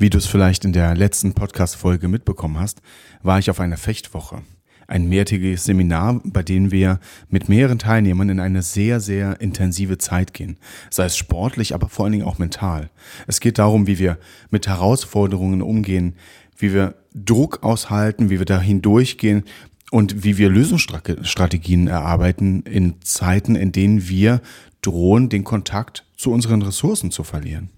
[0.00, 2.82] Wie du es vielleicht in der letzten Podcast-Folge mitbekommen hast,
[3.24, 4.42] war ich auf einer Fechtwoche.
[4.86, 10.34] Ein mehrtägiges Seminar, bei dem wir mit mehreren Teilnehmern in eine sehr, sehr intensive Zeit
[10.34, 10.56] gehen.
[10.88, 12.90] Sei es sportlich, aber vor allen Dingen auch mental.
[13.26, 14.18] Es geht darum, wie wir
[14.50, 16.14] mit Herausforderungen umgehen,
[16.56, 19.42] wie wir Druck aushalten, wie wir da hindurchgehen
[19.90, 24.42] und wie wir Lösungsstrategien erarbeiten in Zeiten, in denen wir
[24.80, 27.70] drohen, den Kontakt zu unseren Ressourcen zu verlieren.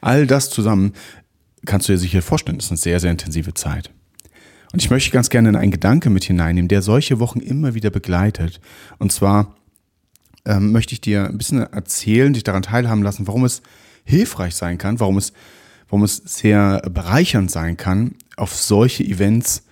[0.00, 0.92] All das zusammen
[1.66, 3.90] kannst du dir sicher vorstellen, das ist eine sehr, sehr intensive Zeit.
[4.72, 7.90] Und ich möchte ganz gerne in einen Gedanke mit hineinnehmen, der solche Wochen immer wieder
[7.90, 8.60] begleitet.
[8.98, 9.56] Und zwar
[10.44, 13.62] ähm, möchte ich dir ein bisschen erzählen, dich daran teilhaben lassen, warum es
[14.04, 15.32] hilfreich sein kann, warum es,
[15.88, 19.64] warum es sehr bereichernd sein kann, auf solche Events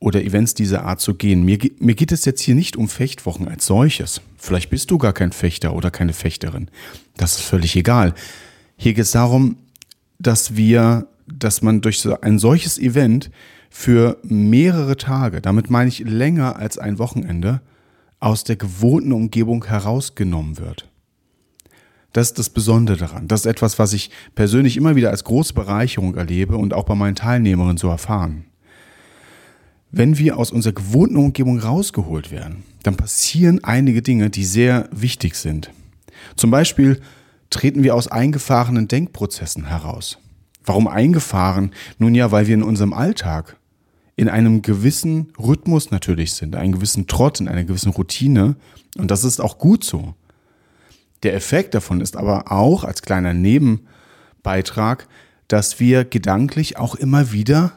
[0.00, 1.44] oder Events dieser Art zu gehen.
[1.44, 4.20] Mir, mir geht es jetzt hier nicht um Fechtwochen als solches.
[4.36, 6.68] Vielleicht bist du gar kein Fechter oder keine Fechterin.
[7.16, 8.12] Das ist völlig egal.
[8.76, 9.56] Hier geht es darum,
[10.18, 13.30] dass wir dass man durch so ein solches Event
[13.70, 17.60] für mehrere Tage, damit meine ich länger als ein Wochenende,
[18.20, 20.88] aus der gewohnten Umgebung herausgenommen wird.
[22.12, 23.26] Das ist das Besondere daran.
[23.26, 26.94] Das ist etwas, was ich persönlich immer wieder als große Bereicherung erlebe und auch bei
[26.94, 28.44] meinen Teilnehmerinnen so erfahren.
[29.90, 35.34] Wenn wir aus unserer gewohnten Umgebung rausgeholt werden, dann passieren einige Dinge, die sehr wichtig
[35.34, 35.70] sind.
[36.36, 37.00] Zum Beispiel
[37.50, 40.18] treten wir aus eingefahrenen Denkprozessen heraus.
[40.64, 41.72] Warum eingefahren?
[41.98, 43.56] Nun ja, weil wir in unserem Alltag
[44.16, 48.56] in einem gewissen Rhythmus natürlich sind, einen gewissen Trott, in einer gewissen Routine.
[48.96, 50.14] Und das ist auch gut so.
[51.22, 55.08] Der Effekt davon ist aber auch als kleiner Nebenbeitrag,
[55.48, 57.72] dass wir gedanklich auch immer wieder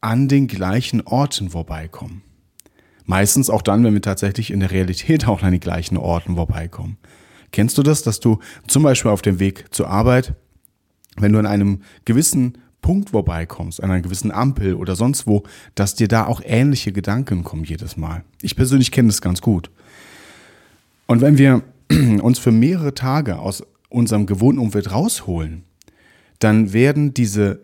[0.00, 2.22] an den gleichen Orten vorbeikommen.
[3.06, 6.98] Meistens auch dann, wenn wir tatsächlich in der Realität auch an die gleichen Orten vorbeikommen.
[7.52, 10.34] Kennst du das, dass du zum Beispiel auf dem Weg zur Arbeit
[11.16, 15.44] wenn du an einem gewissen Punkt vorbeikommst, an einer gewissen Ampel oder sonst wo,
[15.74, 18.24] dass dir da auch ähnliche Gedanken kommen jedes Mal.
[18.42, 19.70] Ich persönlich kenne das ganz gut.
[21.06, 21.62] Und wenn wir
[22.22, 25.64] uns für mehrere Tage aus unserem gewohnten Umfeld rausholen,
[26.40, 27.60] dann werden diese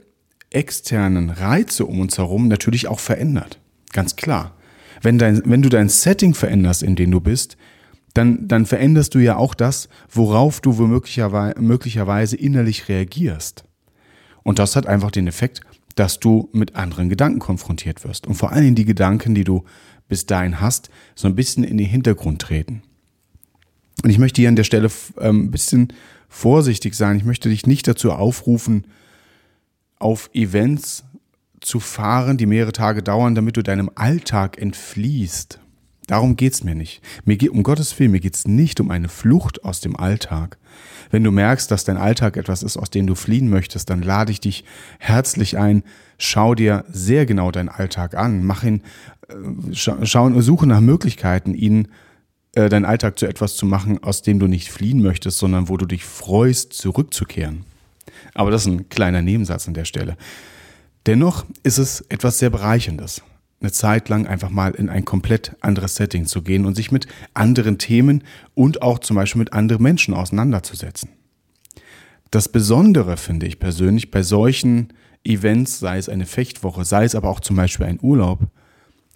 [0.50, 3.58] externen Reize um uns herum natürlich auch verändert.
[3.92, 4.54] Ganz klar.
[5.02, 7.56] Wenn, dein, wenn du dein Setting veränderst, in dem du bist,
[8.14, 13.64] dann, dann veränderst du ja auch das, worauf du womöglicherweise möglicherweise innerlich reagierst.
[14.42, 15.60] Und das hat einfach den Effekt,
[15.94, 18.26] dass du mit anderen Gedanken konfrontiert wirst.
[18.26, 19.64] Und vor allem die Gedanken, die du
[20.08, 22.82] bis dahin hast, so ein bisschen in den Hintergrund treten.
[24.02, 25.92] Und ich möchte hier an der Stelle ähm, ein bisschen
[26.28, 27.16] vorsichtig sein.
[27.16, 28.86] Ich möchte dich nicht dazu aufrufen,
[29.98, 31.04] auf Events
[31.60, 35.60] zu fahren, die mehrere Tage dauern, damit du deinem Alltag entfliehst.
[36.10, 37.02] Darum geht's mir nicht.
[37.24, 40.58] Mir geht, um Gottes Willen, mir geht's nicht um eine Flucht aus dem Alltag.
[41.12, 44.32] Wenn du merkst, dass dein Alltag etwas ist, aus dem du fliehen möchtest, dann lade
[44.32, 44.64] ich dich
[44.98, 45.84] herzlich ein.
[46.18, 48.44] Schau dir sehr genau deinen Alltag an.
[48.44, 48.82] Mach ihn,
[49.28, 49.34] äh,
[49.72, 51.86] schau, suche nach Möglichkeiten, ihn
[52.56, 55.76] äh, deinen Alltag zu etwas zu machen, aus dem du nicht fliehen möchtest, sondern wo
[55.76, 57.64] du dich freust, zurückzukehren.
[58.34, 60.16] Aber das ist ein kleiner Nebensatz an der Stelle.
[61.06, 63.22] Dennoch ist es etwas sehr Bereicherndes
[63.60, 67.06] eine Zeit lang einfach mal in ein komplett anderes Setting zu gehen und sich mit
[67.34, 71.10] anderen Themen und auch zum Beispiel mit anderen Menschen auseinanderzusetzen.
[72.30, 74.92] Das Besondere finde ich persönlich bei solchen
[75.24, 78.46] Events, sei es eine Fechtwoche, sei es aber auch zum Beispiel ein Urlaub,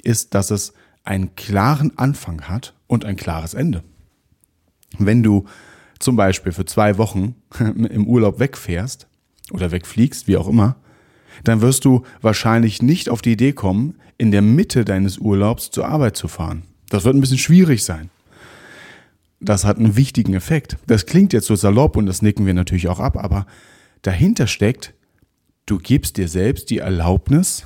[0.03, 0.75] ist, dass es
[1.05, 3.83] einen klaren Anfang hat und ein klares Ende.
[4.99, 5.47] Wenn du
[5.99, 9.07] zum Beispiel für zwei Wochen im Urlaub wegfährst
[9.53, 10.77] oder wegfliegst, wie auch immer,
[11.43, 15.87] dann wirst du wahrscheinlich nicht auf die Idee kommen, in der Mitte deines Urlaubs zur
[15.89, 16.63] Arbeit zu fahren.
[16.89, 18.11] Das wird ein bisschen schwierig sein.
[19.41, 20.77] Das hat einen wichtigen Effekt.
[20.87, 23.47] Das klingt jetzt so salopp und das nicken wir natürlich auch ab, aber
[24.03, 24.95] dahinter steckt,
[25.67, 27.65] du gibst dir selbst die Erlaubnis,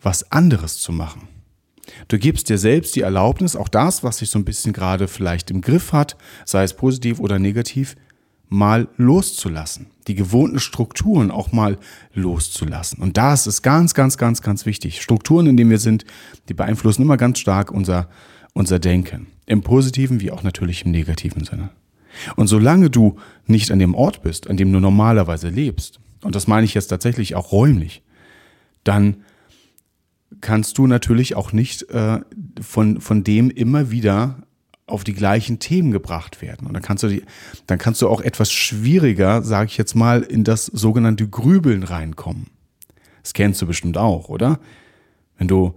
[0.00, 1.28] was anderes zu machen.
[2.08, 5.50] Du gibst dir selbst die Erlaubnis, auch das, was sich so ein bisschen gerade vielleicht
[5.50, 7.96] im Griff hat, sei es positiv oder negativ,
[8.48, 11.78] mal loszulassen, die gewohnten Strukturen auch mal
[12.12, 13.02] loszulassen.
[13.02, 15.00] Und das ist ganz, ganz, ganz, ganz wichtig.
[15.00, 16.04] Strukturen, in denen wir sind,
[16.48, 18.08] die beeinflussen immer ganz stark unser,
[18.52, 19.28] unser Denken.
[19.46, 21.70] Im positiven wie auch natürlich im negativen Sinne.
[22.36, 23.16] Und solange du
[23.46, 26.86] nicht an dem Ort bist, an dem du normalerweise lebst, und das meine ich jetzt
[26.88, 28.02] tatsächlich auch räumlich,
[28.84, 29.18] dann
[30.40, 32.20] kannst du natürlich auch nicht äh,
[32.60, 34.42] von, von dem immer wieder
[34.86, 36.66] auf die gleichen Themen gebracht werden.
[36.66, 37.24] Und dann kannst du die,
[37.66, 42.48] dann kannst du auch etwas schwieriger, sage ich jetzt mal, in das sogenannte Grübeln reinkommen.
[43.22, 44.60] Das kennst du bestimmt auch, oder?
[45.38, 45.74] Wenn du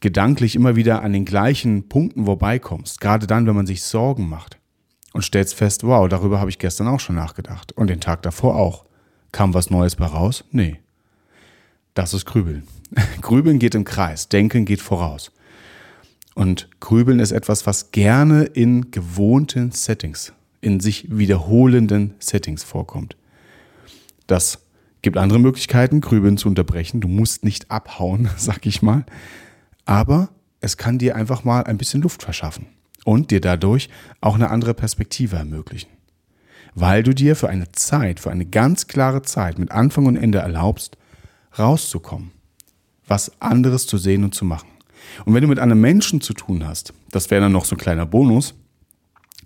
[0.00, 4.58] gedanklich immer wieder an den gleichen Punkten vorbeikommst, gerade dann, wenn man sich Sorgen macht
[5.12, 8.56] und stellst fest, wow, darüber habe ich gestern auch schon nachgedacht und den Tag davor
[8.56, 8.86] auch.
[9.30, 10.44] Kam was Neues bei raus?
[10.50, 10.80] Nee.
[11.94, 12.64] Das ist Grübeln.
[13.20, 15.32] Grübeln geht im Kreis, Denken geht voraus.
[16.34, 23.16] Und Grübeln ist etwas, was gerne in gewohnten Settings, in sich wiederholenden Settings vorkommt.
[24.26, 24.60] Das
[25.02, 27.00] gibt andere Möglichkeiten, Grübeln zu unterbrechen.
[27.00, 29.04] Du musst nicht abhauen, sag ich mal.
[29.84, 30.30] Aber
[30.60, 32.66] es kann dir einfach mal ein bisschen Luft verschaffen
[33.04, 33.88] und dir dadurch
[34.20, 35.90] auch eine andere Perspektive ermöglichen.
[36.74, 40.38] Weil du dir für eine Zeit, für eine ganz klare Zeit mit Anfang und Ende
[40.38, 40.96] erlaubst,
[41.58, 42.30] rauszukommen,
[43.06, 44.68] was anderes zu sehen und zu machen.
[45.24, 47.78] Und wenn du mit einem Menschen zu tun hast, das wäre dann noch so ein
[47.78, 48.54] kleiner Bonus,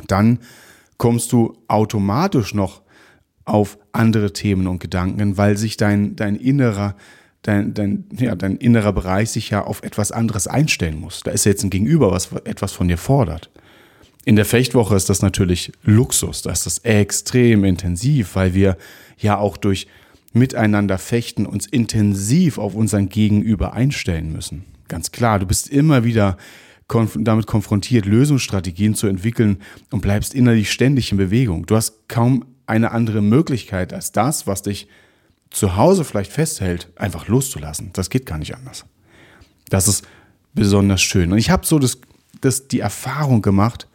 [0.06, 0.38] dann
[0.98, 2.82] kommst du automatisch noch
[3.44, 6.96] auf andere Themen und Gedanken, weil sich dein, dein innerer,
[7.42, 11.20] dein, dein, ja, dein innerer Bereich sich ja auf etwas anderes einstellen muss.
[11.22, 13.50] Da ist jetzt ein Gegenüber, was etwas von dir fordert.
[14.24, 18.76] In der Fechtwoche ist das natürlich Luxus, da ist das extrem intensiv, weil wir
[19.16, 19.86] ja auch durch
[20.32, 24.64] miteinander fechten uns intensiv auf unseren Gegenüber einstellen müssen.
[24.88, 26.36] Ganz klar, du bist immer wieder
[26.88, 29.58] konf damit konfrontiert, Lösungsstrategien zu entwickeln
[29.90, 31.66] und bleibst innerlich ständig in Bewegung.
[31.66, 34.88] Du hast kaum eine andere Möglichkeit als das, was dich
[35.50, 37.90] zu Hause vielleicht festhält, einfach loszulassen.
[37.92, 38.84] Das geht gar nicht anders.
[39.68, 40.06] Das ist
[40.52, 41.32] besonders schön.
[41.32, 41.98] Und ich habe so das,
[42.40, 43.88] das, die Erfahrung gemacht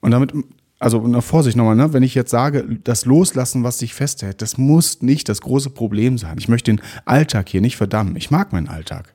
[0.00, 0.32] und damit,
[0.78, 1.92] also eine Vorsicht nochmal, ne?
[1.92, 6.18] wenn ich jetzt sage, das Loslassen, was dich festhält, das muss nicht das große Problem
[6.18, 6.36] sein.
[6.38, 8.16] Ich möchte den Alltag hier nicht verdammen.
[8.16, 9.14] Ich mag meinen Alltag.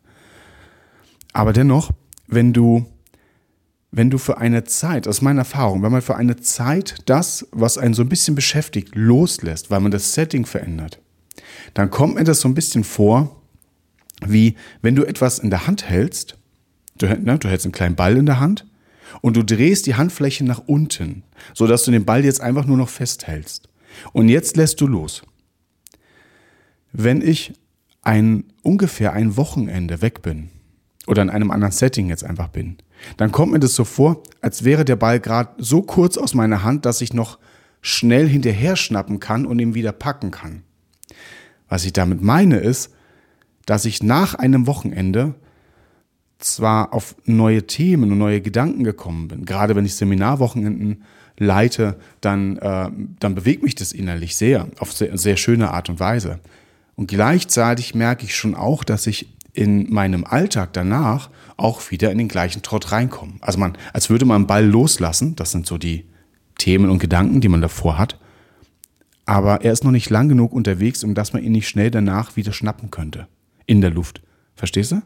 [1.34, 1.92] Aber dennoch,
[2.28, 2.86] wenn du,
[3.92, 7.78] wenn du für eine Zeit, aus meiner Erfahrung, wenn man für eine Zeit das, was
[7.78, 11.00] einen so ein bisschen beschäftigt, loslässt, weil man das Setting verändert,
[11.74, 13.42] dann kommt mir das so ein bisschen vor,
[14.26, 16.38] wie wenn du etwas in der Hand hältst,
[16.98, 18.68] du, ne, du hältst einen kleinen Ball in der Hand
[19.22, 21.24] und du drehst die Handfläche nach unten,
[21.54, 23.70] sodass du den Ball jetzt einfach nur noch festhältst.
[24.14, 25.24] Und jetzt lässt du los.
[26.94, 27.54] Wenn ich
[28.02, 30.50] ein ungefähr ein Wochenende weg bin,
[31.08, 32.78] oder in einem anderen Setting jetzt einfach bin,
[33.18, 36.64] dann kommt mir das so vor, als wäre der Ball gerade so kurz aus meiner
[36.64, 37.40] Hand, dass ich noch
[37.82, 40.64] schnell hinterher schnappen kann und ihn wieder packen kann.
[41.68, 42.94] Was ich damit meine ist,
[43.66, 45.36] dass ich nach einem Wochenende
[46.38, 49.46] zwar auf neue Themen und neue Gedanken gekommen bin.
[49.46, 51.04] Gerade wenn ich Seminarwochenenden
[51.38, 52.90] leite, dann, äh,
[53.20, 56.40] dann bewegt mich das innerlich sehr, auf sehr, sehr schöne Art und Weise.
[56.96, 62.18] Und gleichzeitig merke ich schon auch, dass ich in meinem Alltag danach auch wieder in
[62.18, 63.38] den gleichen Trott reinkommen.
[63.42, 66.06] Also man, als würde man einen Ball loslassen, das sind so die
[66.58, 68.18] Themen und Gedanken, die man davor hat.
[69.26, 72.36] Aber er ist noch nicht lang genug unterwegs, um dass man ihn nicht schnell danach
[72.36, 73.28] wieder schnappen könnte.
[73.66, 74.22] In der Luft.
[74.56, 75.02] Verstehst du?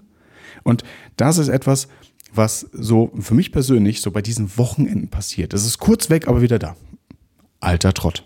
[0.64, 0.84] Und
[1.18, 1.88] das ist etwas,
[2.34, 5.54] was so für mich persönlich so bei diesen Wochenenden passiert.
[5.54, 6.76] Es ist kurz weg, aber wieder da.
[7.60, 8.26] Alter Trott.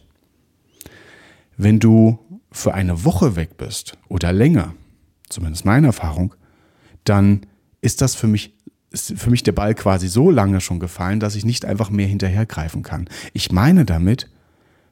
[1.57, 2.19] Wenn du
[2.51, 4.73] für eine Woche weg bist oder länger,
[5.29, 6.35] zumindest meine Erfahrung,
[7.03, 7.45] dann
[7.81, 8.53] ist das für mich
[8.91, 12.07] ist für mich der Ball quasi so lange schon gefallen, dass ich nicht einfach mehr
[12.07, 13.07] hinterhergreifen kann.
[13.33, 14.29] Ich meine damit,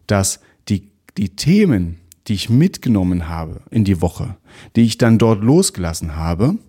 [0.05, 0.39] dass
[0.69, 4.37] die, die Themen, die ich mitgenommen habe in die Woche,
[4.75, 6.59] die ich dann dort losgelassen habe,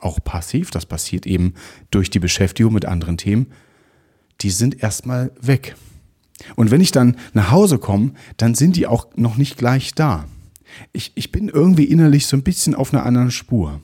[0.00, 1.54] auch passiv, das passiert eben
[1.90, 3.48] durch die Beschäftigung mit anderen Themen,
[4.40, 5.76] die sind erstmal weg.
[6.54, 10.24] Und wenn ich dann nach Hause komme, dann sind die auch noch nicht gleich da
[10.92, 13.80] ich, ich bin irgendwie innerlich so ein bisschen auf einer anderen Spur.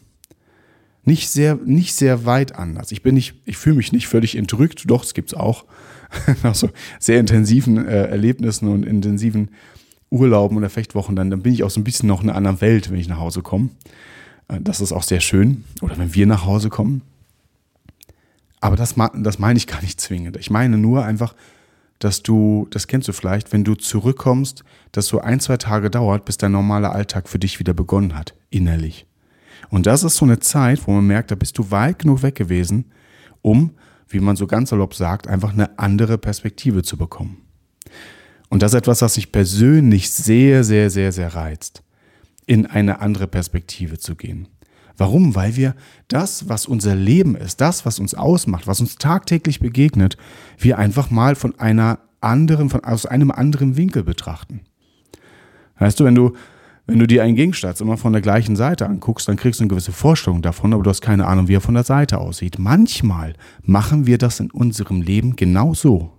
[1.04, 2.90] Nicht sehr, nicht sehr weit anders.
[2.92, 5.64] Ich bin nicht, ich fühle mich nicht völlig entrückt, doch, es gibt's auch.
[6.42, 9.50] Nach so sehr intensiven äh, Erlebnissen und intensiven
[10.10, 12.60] Urlauben oder Fechtwochen, dann, dann bin ich auch so ein bisschen noch in einer anderen
[12.60, 13.70] Welt, wenn ich nach Hause komme.
[14.48, 15.64] Äh, das ist auch sehr schön.
[15.82, 17.02] Oder wenn wir nach Hause kommen.
[18.60, 20.38] Aber das, das meine ich gar nicht zwingend.
[20.38, 21.34] Ich meine nur einfach,
[21.98, 26.24] dass du, das kennst du vielleicht, wenn du zurückkommst, dass so ein, zwei Tage dauert,
[26.24, 29.06] bis dein normaler Alltag für dich wieder begonnen hat, innerlich.
[29.70, 32.34] Und das ist so eine Zeit, wo man merkt, da bist du weit genug weg
[32.34, 32.92] gewesen,
[33.42, 33.72] um,
[34.08, 37.38] wie man so ganz salopp sagt, einfach eine andere Perspektive zu bekommen.
[38.48, 41.82] Und das ist etwas, was mich persönlich sehr, sehr, sehr, sehr reizt,
[42.46, 44.48] in eine andere Perspektive zu gehen.
[44.96, 45.34] Warum?
[45.34, 45.74] Weil wir
[46.08, 50.16] das, was unser Leben ist, das, was uns ausmacht, was uns tagtäglich begegnet,
[50.58, 54.60] wir einfach mal von einer anderen, von, aus einem anderen Winkel betrachten.
[55.78, 56.32] Weißt du, wenn du,
[56.86, 59.70] Wenn du dir einen Gegenstand immer von der gleichen Seite anguckst, dann kriegst du eine
[59.70, 62.58] gewisse Vorstellung davon, aber du hast keine Ahnung, wie er von der Seite aussieht.
[62.58, 63.32] Manchmal
[63.62, 66.12] machen wir das in unserem Leben genauso.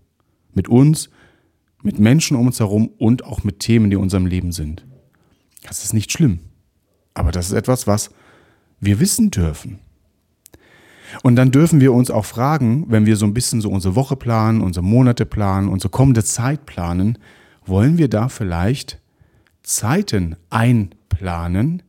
[0.55, 1.11] Mit uns,
[1.83, 4.87] mit Menschen um uns herum und auch mit Themen, die in unserem Leben sind.
[5.67, 6.39] Das ist nicht schlimm.
[7.13, 8.09] Aber das ist etwas, was
[8.79, 9.79] wir wissen dürfen.
[11.23, 14.15] Und dann dürfen wir uns auch fragen, wenn wir so ein bisschen so unsere Woche
[14.15, 17.17] planen, unsere Monate planen, unsere kommende Zeit planen,
[17.65, 18.99] wollen wir da vielleicht
[19.63, 21.83] Zeiten einplanen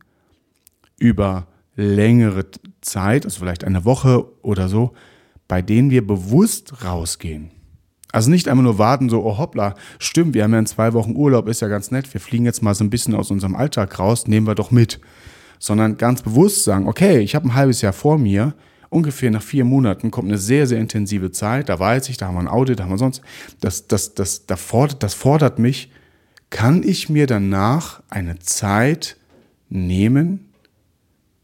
[0.97, 2.45] über längere
[2.81, 4.93] Zeit, also vielleicht eine Woche oder so,
[5.47, 7.51] bei denen wir bewusst rausgehen.
[8.11, 11.15] Also nicht einfach nur warten, so, oh hoppla, stimmt, wir haben ja in zwei Wochen
[11.15, 13.99] Urlaub, ist ja ganz nett, wir fliegen jetzt mal so ein bisschen aus unserem Alltag
[13.99, 14.99] raus, nehmen wir doch mit.
[15.59, 18.53] Sondern ganz bewusst sagen, okay, ich habe ein halbes Jahr vor mir,
[18.89, 22.35] ungefähr nach vier Monaten kommt eine sehr, sehr intensive Zeit, da weiß ich, da haben
[22.35, 23.21] wir ein Audit, da haben wir sonst,
[23.59, 25.91] das, das, das, das, fordert, das fordert mich,
[26.49, 29.17] kann ich mir danach eine Zeit
[29.69, 30.45] nehmen,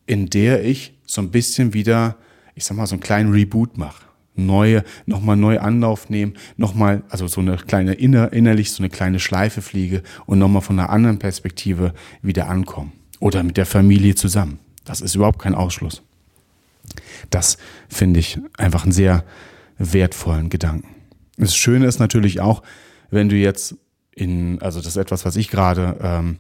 [0.06, 2.16] in der ich so ein bisschen wieder,
[2.56, 4.04] ich sag mal, so einen kleinen Reboot mache.
[4.36, 9.20] Neue, nochmal neu Anlauf nehmen, nochmal, also so eine kleine inner, innerlich so eine kleine
[9.20, 11.94] Schleife fliege und nochmal von einer anderen Perspektive
[12.24, 12.94] wieder ankommen.
[13.24, 14.60] Oder mit der Familie zusammen.
[14.84, 16.02] Das ist überhaupt kein Ausschluss.
[17.30, 19.24] Das finde ich einfach einen sehr
[19.78, 20.90] wertvollen Gedanken.
[21.38, 22.64] Das Schöne ist natürlich auch,
[23.12, 23.76] wenn du jetzt
[24.14, 26.38] in, also das ist etwas, was ich gerade ähm,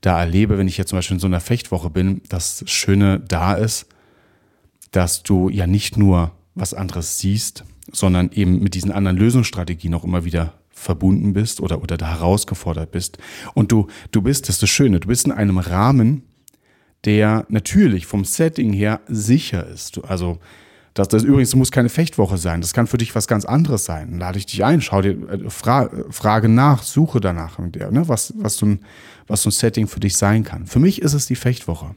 [0.00, 3.54] da erlebe, wenn ich jetzt zum Beispiel in so einer Fechtwoche bin, das Schöne da
[3.54, 3.86] ist,
[4.90, 7.62] dass du ja nicht nur was anderes siehst,
[7.92, 12.90] sondern eben mit diesen anderen Lösungsstrategien auch immer wieder verbunden bist oder, oder da herausgefordert
[12.90, 13.18] bist.
[13.54, 16.22] Und du, du bist, das ist das Schöne, du bist in einem Rahmen,
[17.04, 20.02] der natürlich vom Setting her sicher ist.
[20.04, 20.38] Also
[20.94, 22.60] das, das übrigens muss keine Fechtwoche sein.
[22.60, 24.18] Das kann für dich was ganz anderes sein.
[24.18, 28.56] Lade ich dich ein, schau dir, äh, fra frage nach, suche danach, ne, was, was,
[28.56, 28.80] so ein,
[29.26, 30.66] was so ein Setting für dich sein kann.
[30.66, 31.96] Für mich ist es die Fechtwoche.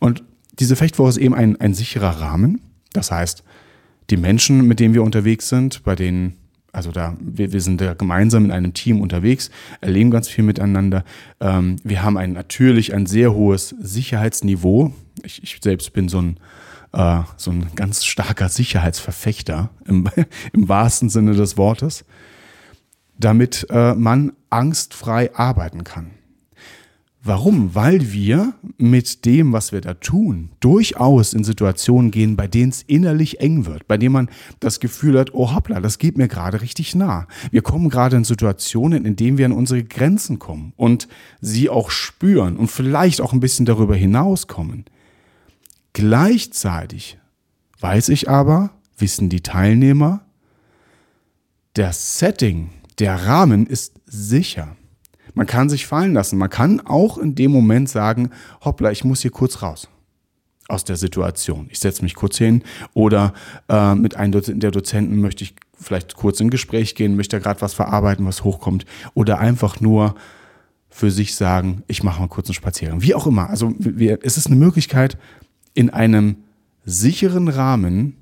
[0.00, 0.24] Und
[0.58, 2.62] diese Fechtwoche ist eben ein, ein sicherer Rahmen.
[2.94, 3.44] Das heißt,
[4.08, 6.38] die Menschen, mit denen wir unterwegs sind, bei denen,
[6.72, 11.04] also da, wir, wir sind da gemeinsam in einem Team unterwegs, erleben ganz viel miteinander.
[11.40, 14.92] Ähm, wir haben ein natürlich ein sehr hohes Sicherheitsniveau.
[15.22, 16.40] Ich, ich selbst bin so ein
[16.92, 20.08] äh, so ein ganz starker Sicherheitsverfechter im,
[20.52, 22.04] im wahrsten Sinne des Wortes,
[23.18, 26.10] damit äh, man angstfrei arbeiten kann.
[27.20, 27.74] Warum?
[27.74, 32.82] Weil wir mit dem, was wir da tun, durchaus in Situationen gehen, bei denen es
[32.82, 36.60] innerlich eng wird, bei denen man das Gefühl hat, oh hoppla, das geht mir gerade
[36.60, 37.26] richtig nah.
[37.50, 41.08] Wir kommen gerade in Situationen, in denen wir an unsere Grenzen kommen und
[41.40, 44.84] sie auch spüren und vielleicht auch ein bisschen darüber hinauskommen.
[45.94, 47.18] Gleichzeitig
[47.80, 50.20] weiß ich aber, wissen die Teilnehmer,
[51.74, 52.70] der Setting,
[53.00, 54.76] der Rahmen ist sicher.
[55.38, 56.36] Man kann sich fallen lassen.
[56.36, 58.30] Man kann auch in dem Moment sagen,
[58.64, 59.88] hoppla, ich muss hier kurz raus
[60.66, 61.68] aus der Situation.
[61.70, 63.32] Ich setze mich kurz hin oder
[63.68, 67.72] äh, mit einem der Dozenten möchte ich vielleicht kurz in Gespräch gehen, möchte gerade was
[67.72, 70.16] verarbeiten, was hochkommt oder einfach nur
[70.90, 73.02] für sich sagen, ich mache mal kurz einen Spaziergang.
[73.02, 73.48] Wie auch immer.
[73.48, 75.18] Also wir, es ist eine Möglichkeit,
[75.72, 76.38] in einem
[76.84, 78.16] sicheren Rahmen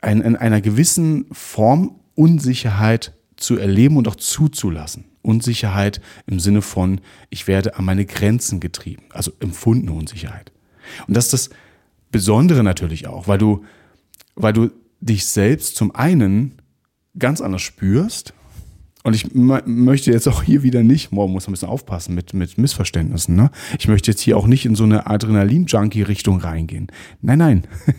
[0.00, 5.06] ein, in einer gewissen Form Unsicherheit zu erleben und auch zuzulassen.
[5.22, 10.52] Unsicherheit im Sinne von, ich werde an meine Grenzen getrieben, also empfundene Unsicherheit.
[11.06, 11.50] Und das ist das
[12.10, 13.64] Besondere natürlich auch, weil du,
[14.34, 14.70] weil du
[15.00, 16.54] dich selbst zum einen
[17.18, 18.34] ganz anders spürst,
[19.02, 22.34] und ich möchte jetzt auch hier wieder nicht, morgen muss man ein bisschen aufpassen mit,
[22.34, 23.34] mit Missverständnissen.
[23.34, 23.50] Ne?
[23.78, 26.88] Ich möchte jetzt hier auch nicht in so eine Adrenalin-Junkie-Richtung reingehen.
[27.22, 27.66] Nein, nein.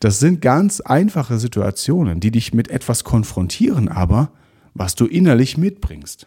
[0.00, 4.32] Das sind ganz einfache Situationen, die dich mit etwas konfrontieren, aber
[4.74, 6.26] was du innerlich mitbringst.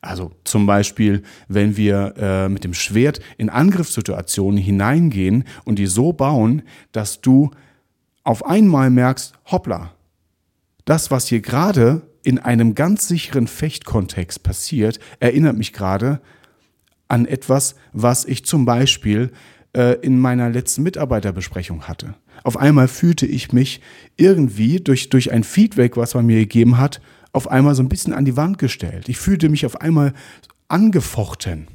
[0.00, 6.12] Also zum Beispiel, wenn wir äh, mit dem Schwert in Angriffssituationen hineingehen und die so
[6.12, 7.50] bauen, dass du
[8.22, 9.92] auf einmal merkst, hoppla,
[10.84, 16.20] das, was hier gerade in einem ganz sicheren Fechtkontext passiert, erinnert mich gerade
[17.08, 19.30] an etwas, was ich zum Beispiel
[19.74, 22.14] äh, in meiner letzten Mitarbeiterbesprechung hatte.
[22.42, 23.80] Auf einmal fühlte ich mich
[24.16, 27.00] irgendwie durch, durch ein Feedback, was man mir gegeben hat,
[27.34, 29.08] auf einmal so ein bisschen an die Wand gestellt.
[29.08, 30.14] Ich fühlte mich auf einmal
[30.68, 31.66] angefochten.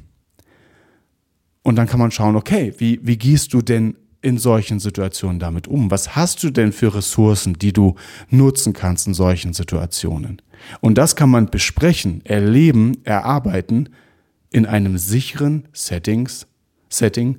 [1.62, 5.68] Und dann kann man schauen, okay, wie, wie gehst du denn in solchen Situationen damit
[5.68, 5.90] um?
[5.90, 7.94] Was hast du denn für Ressourcen, die du
[8.30, 10.40] nutzen kannst in solchen Situationen?
[10.80, 13.90] Und das kann man besprechen, erleben, erarbeiten
[14.50, 16.46] in einem sicheren Settings,
[16.88, 17.38] Setting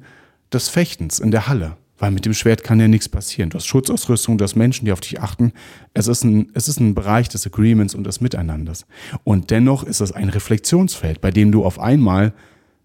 [0.54, 1.76] des Fechtens in der Halle.
[2.02, 3.52] Weil mit dem Schwert kann ja nichts passieren.
[3.52, 5.54] Du hast Schutzausrüstung, du hast Menschen, die auf dich achten.
[5.94, 8.88] Es ist ein, es ist ein Bereich des Agreements und des Miteinanders.
[9.24, 12.34] Und dennoch ist es ein Reflexionsfeld, bei dem du auf einmal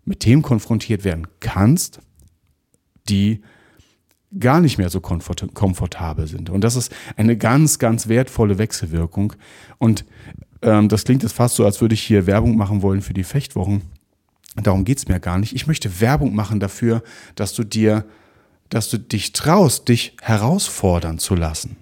[0.04, 2.00] mit Themen konfrontiert werden kannst,
[3.08, 3.40] die
[4.38, 6.50] gar nicht mehr so komfort komfortabel sind.
[6.50, 9.32] Und das ist eine ganz, ganz wertvolle Wechselwirkung.
[9.78, 10.04] Und
[10.60, 13.24] ähm, das klingt jetzt fast so, als würde ich hier Werbung machen wollen für die
[13.24, 13.80] Fechtwochen.
[14.62, 15.54] Darum geht's mir gar nicht.
[15.54, 17.02] Ich möchte Werbung machen dafür,
[17.34, 18.04] dass du dir,
[18.70, 21.76] dass du dich traust, dich herausfordern zu lassen.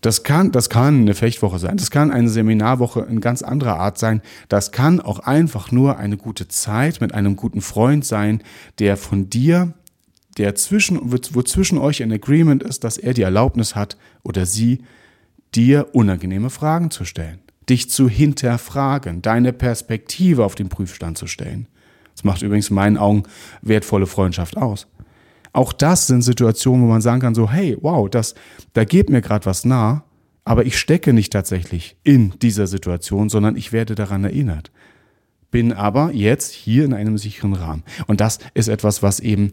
[0.00, 3.98] Das kann, das kann eine Fechtwoche sein, das kann eine Seminarwoche in ganz anderer Art
[3.98, 8.42] sein, das kann auch einfach nur eine gute Zeit mit einem guten Freund sein,
[8.78, 9.74] der von dir
[10.36, 14.84] der zwischen, wo zwischen euch ein Agreement ist, dass er die Erlaubnis hat oder sie,
[15.54, 21.66] dir unangenehme Fragen zu stellen, dich zu hinterfragen, deine Perspektive auf den Prüfstand zu stellen.
[22.14, 23.24] Das macht übrigens in meinen Augen
[23.62, 24.86] wertvolle Freundschaft aus.
[25.52, 28.34] Auch das sind Situationen, wo man sagen kann, so, hey, wow, das,
[28.72, 30.04] da geht mir gerade was nah,
[30.44, 34.70] aber ich stecke nicht tatsächlich in dieser Situation, sondern ich werde daran erinnert.
[35.50, 37.82] Bin aber jetzt hier in einem sicheren Rahmen.
[38.06, 39.52] Und das ist etwas, was eben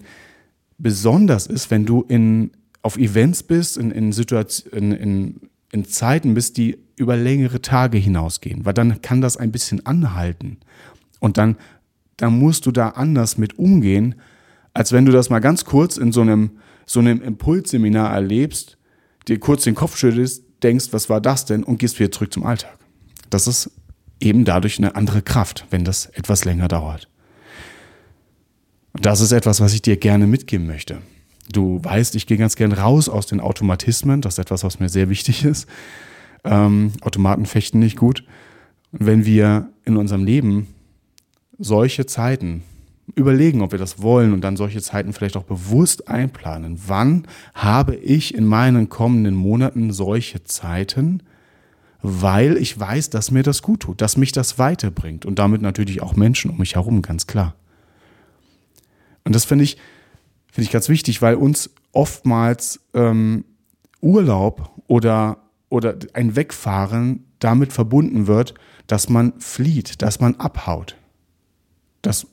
[0.78, 6.58] besonders ist, wenn du in, auf Events bist, in, in, in, in, in Zeiten bist,
[6.58, 10.58] die über längere Tage hinausgehen, weil dann kann das ein bisschen anhalten.
[11.20, 11.58] Und dann,
[12.18, 14.16] dann musst du da anders mit umgehen,
[14.76, 16.52] als wenn du das mal ganz kurz in so einem,
[16.86, 18.78] so einem Impulsseminar erlebst,
[19.28, 22.46] dir kurz den Kopf schüttelst, denkst, was war das denn und gehst wieder zurück zum
[22.46, 22.78] Alltag.
[23.30, 23.72] Das ist
[24.20, 27.10] eben dadurch eine andere Kraft, wenn das etwas länger dauert.
[28.94, 31.00] Das ist etwas, was ich dir gerne mitgeben möchte.
[31.52, 34.22] Du weißt, ich gehe ganz gern raus aus den Automatismen.
[34.22, 35.68] Das ist etwas, was mir sehr wichtig ist.
[36.44, 38.26] Ähm, Automaten fechten nicht gut.
[38.92, 40.68] Und wenn wir in unserem Leben
[41.58, 42.64] solche Zeiten
[43.14, 47.96] überlegen, ob wir das wollen und dann solche Zeiten vielleicht auch bewusst einplanen, wann habe
[47.96, 51.22] ich in meinen kommenden Monaten solche Zeiten,
[52.02, 56.02] weil ich weiß, dass mir das gut tut, dass mich das weiterbringt und damit natürlich
[56.02, 57.56] auch Menschen um mich herum, ganz klar.
[59.24, 59.78] Und das finde ich,
[60.52, 63.46] finde ich ganz wichtig, weil uns oftmals ähm,
[64.02, 65.38] Urlaub oder,
[65.70, 68.54] oder ein Wegfahren damit verbunden wird,
[68.88, 70.96] dass man flieht, dass man abhaut.
[72.02, 72.28] Das,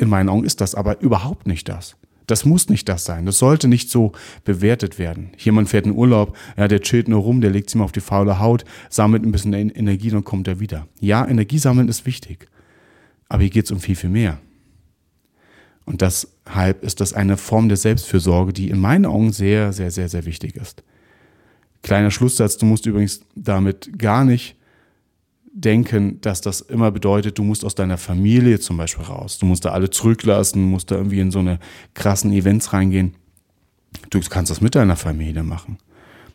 [0.00, 1.96] in meinen Augen ist das aber überhaupt nicht das.
[2.26, 3.26] Das muss nicht das sein.
[3.26, 4.12] Das sollte nicht so
[4.44, 5.30] bewertet werden.
[5.36, 8.00] Jemand fährt in Urlaub, ja, der chillt nur rum, der legt sich mal auf die
[8.00, 10.86] faule Haut, sammelt ein bisschen Energie, dann kommt er wieder.
[11.00, 12.48] Ja, Energie sammeln ist wichtig.
[13.28, 14.38] Aber hier geht es um viel, viel mehr.
[15.86, 20.08] Und deshalb ist das eine Form der Selbstfürsorge, die in meinen Augen sehr, sehr, sehr,
[20.08, 20.84] sehr wichtig ist.
[21.82, 24.56] Kleiner Schlusssatz, du musst übrigens damit gar nicht
[25.52, 29.38] denken, dass das immer bedeutet, du musst aus deiner Familie zum Beispiel raus.
[29.38, 31.58] Du musst da alle zurücklassen, musst da irgendwie in so eine
[31.94, 33.14] krassen Events reingehen.
[34.10, 35.78] Du kannst das mit deiner Familie machen.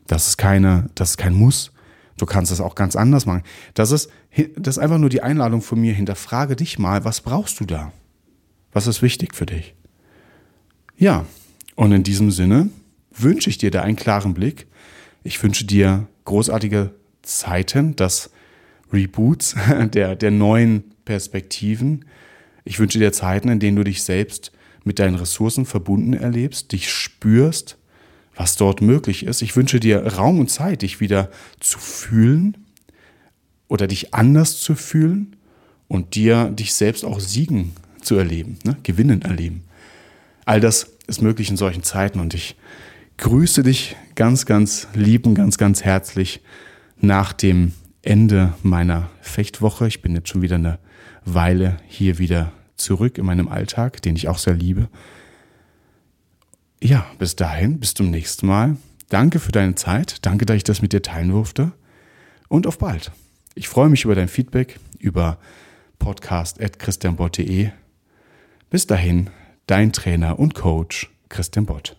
[0.08, 1.71] Das ist keine, das ist kein Muss.
[2.17, 3.43] Du kannst es auch ganz anders machen.
[3.73, 4.10] Das ist,
[4.56, 5.93] das ist einfach nur die Einladung von mir.
[5.93, 7.91] Hinterfrage dich mal, was brauchst du da?
[8.71, 9.73] Was ist wichtig für dich?
[10.97, 11.25] Ja,
[11.75, 12.69] und in diesem Sinne
[13.12, 14.67] wünsche ich dir da einen klaren Blick.
[15.23, 18.30] Ich wünsche dir großartige Zeiten, das
[18.95, 19.55] Reboots
[19.93, 22.05] der, der neuen Perspektiven.
[22.63, 24.51] Ich wünsche dir Zeiten, in denen du dich selbst
[24.84, 27.77] mit deinen Ressourcen verbunden erlebst, dich spürst,
[28.36, 29.41] was dort möglich ist.
[29.41, 31.29] Ich wünsche dir Raum und Zeit, dich wieder
[31.60, 32.58] zu fühlen
[33.67, 35.36] oder dich anders zu fühlen
[35.88, 38.77] und dir dich selbst auch siegen zu erleben, ne?
[38.84, 39.63] Gewinnen erleben.
[40.45, 42.55] All das ist möglich in solchen Zeiten und ich
[43.17, 46.41] grüße dich ganz, ganz lieben, ganz, ganz herzlich
[46.99, 47.73] nach dem
[48.05, 49.87] Ende meiner Fechtwoche.
[49.87, 50.79] Ich bin jetzt schon wieder eine
[51.25, 54.89] Weile hier wieder zurück in meinem Alltag, den ich auch sehr liebe.
[56.81, 58.77] Ja, bis dahin, bis zum nächsten Mal.
[59.09, 60.25] Danke für deine Zeit.
[60.25, 61.71] Danke, dass ich das mit dir teilen durfte.
[62.47, 63.11] Und auf bald.
[63.55, 65.39] Ich freue mich über dein Feedback über
[65.99, 67.71] podcast.christianbott.de
[68.69, 69.29] bis dahin,
[69.67, 71.95] dein Trainer und Coach Christian Bott.